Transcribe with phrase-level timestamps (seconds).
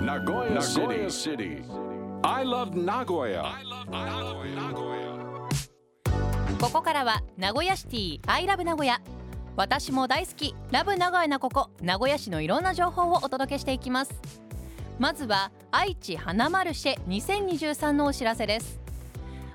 [0.00, 1.62] Nagoya, Nagoya City.
[2.24, 3.44] I love Nagoya.
[6.58, 8.98] ここからは名古屋シティ I love 名古屋
[9.56, 10.54] 私も大好き。
[10.70, 14.22] ラブ名古屋なここ名古屋市のいろんな情報をお届けしていきます。
[14.98, 18.80] まずは愛知花マルシェ2023のお知らせです。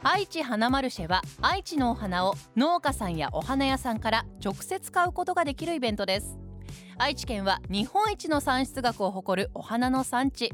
[0.04, 6.38] 愛知花マルシェは愛知のお花を農家さんやお花屋さんから直接買うことができるイベントです
[6.98, 10.54] 愛知県は日本一の産出額を誇るお花の産地。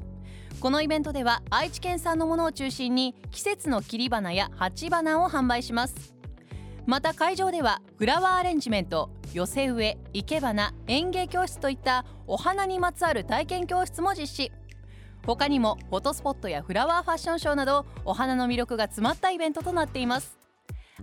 [0.60, 6.16] このイベントでは愛知県産のものを中心に季節の切り花や鉢花を販売します。
[6.88, 14.52] また会場ではフラワーアレンジメント寄せ植え生け花園芸教室といったお花にまつわる体験教室も実施。
[15.28, 20.41] 他にもフォトスポットやフラワーファッションショーなどお花の魅力が詰まったイベントとなっています。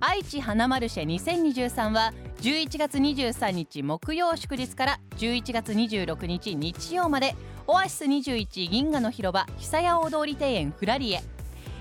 [0.00, 7.34] 愛知花マルシェ2023は11月23日木曜祝日から11月26日日曜まで
[7.66, 11.20] オアシス21銀河の広場久屋大通り庭園フラリエ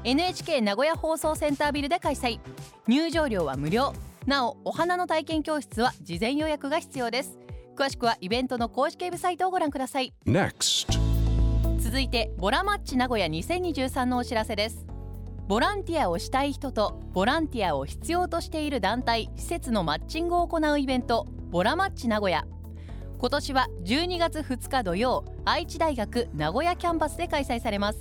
[0.04, 2.40] NHK 名古屋放送センタービルで開催。
[2.88, 3.94] 入場料は無料。
[4.26, 7.38] なおお花の体験教室は事前予約が必要です。
[7.76, 10.14] 詳しくはイベントの公式ウェブサイトをご覧ください。
[10.26, 10.88] Next.
[11.80, 14.86] 続いてボラマッチ名古屋2023のお知らせです
[15.48, 22.46] ボランティアをしたい人とボランティアを必要としている団体施設のマッチングを行うイベントボラマッチ名古屋。
[23.18, 28.00] 今年は12月2日土曜愛知大学名古屋キャンパスで開催されます。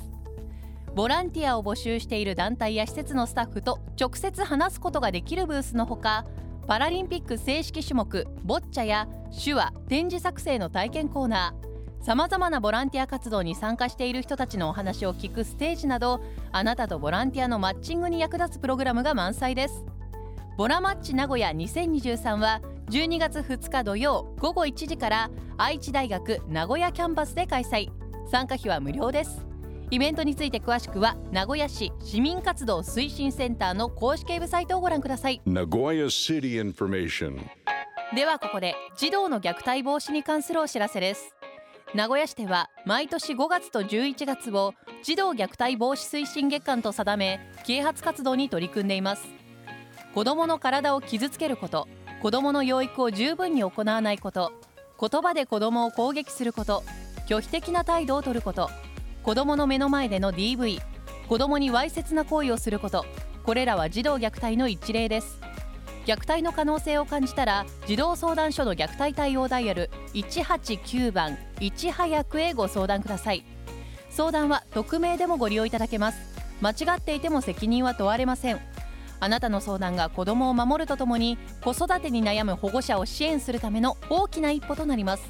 [0.96, 6.24] ボランティアを募集している団体や施設のスタッフと直接話すことができるブースのほか
[6.66, 9.08] パラリンピック正式種目ボッチャや
[9.44, 11.75] 手話展示作成の体験コーナー
[12.06, 16.20] さまざまなボランティア活動に参加している人たちのお話を聞くステージなど
[16.52, 19.84] あなたとボランティアのマッチングに役立つプログラムが満載です。
[20.56, 27.90] ボラマッチ名古屋2023は12月2日土曜午後1時から愛知大学名古屋キャンパスで開催。
[28.30, 29.44] 参加費は無料です。
[29.90, 35.42] イベントについて詳しくは名古屋市市民活動推進センターの公式ウェブサイトをご覧ください。
[35.44, 37.40] Nagoya City information.
[38.14, 41.35] ではここで児童の虐待防止に関するお知らせです
[41.96, 49.26] 名古屋市では毎年5月と11月を児童虐待防止推進月間と定め啓発活動に取り組んでいます。
[50.14, 51.88] 子どもの体を傷つけること
[52.20, 54.52] 子どもの養育を十分に行わないこと
[55.00, 56.82] 言葉で子どもを攻撃すること
[57.26, 58.68] 拒否的な態度を取ること
[59.22, 60.80] 子どもの目の前での DV
[61.28, 63.06] 子どもにわいせつな行為をすること
[63.42, 65.40] これらは児童虐待の一例です。
[66.06, 73.44] 虐待の可能性を感じたら児童相談所の虐待対応ダイヤル189番いち早くへご相談ください。
[74.08, 76.18] 相談は匿名でもご利用いただけます。
[76.62, 78.60] 間違っていても責任は問われません。
[79.18, 85.24] あなたの相談が子どもを守るとともに子育てに悩む保護者を支援するための大きな一歩となります。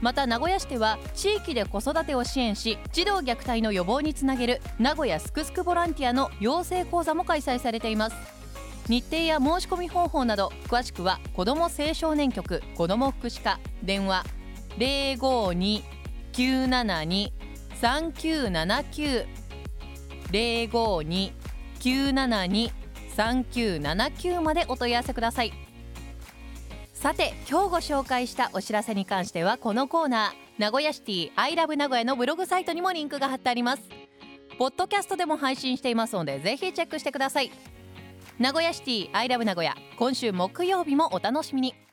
[0.00, 8.43] また名古屋市では地域で子育てを支援し児童虐待の予防につなげる名古屋すくすくボランティアの養成講座も開催されています。
[8.88, 14.24] 日程や申し込み方法など詳しくは子ども青少年局子ども福祉課電話
[16.32, 19.26] 052-972-3979
[21.80, 25.52] 052-972-3979までお問い合わせください。
[26.92, 33.82] さて今日ご紹介したお知らせに関してはこのコーナー名古屋シティアイラブ名古屋のブログサイトにもリンクが貼ってあります。
[34.58, 37.50] ポッドキャストでも配信していますのでぜひチェックしてください。
[38.36, 41.83] 名古屋シティアイラブ名古屋今週木曜日もお楽しみに。